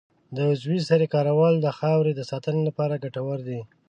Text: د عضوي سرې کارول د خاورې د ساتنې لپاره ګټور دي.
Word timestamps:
د 0.35 0.37
عضوي 0.51 0.79
سرې 0.89 1.07
کارول 1.13 1.53
د 1.61 1.67
خاورې 1.77 2.11
د 2.15 2.21
ساتنې 2.31 2.61
لپاره 2.69 3.01
ګټور 3.03 3.39
دي. 3.47 3.61